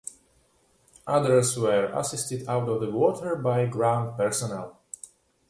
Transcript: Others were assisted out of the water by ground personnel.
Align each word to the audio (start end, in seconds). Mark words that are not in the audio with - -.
Others 1.05 1.59
were 1.59 1.91
assisted 1.93 2.49
out 2.49 2.67
of 2.67 2.81
the 2.81 2.89
water 2.89 3.35
by 3.35 3.67
ground 3.67 4.17
personnel. 4.17 4.81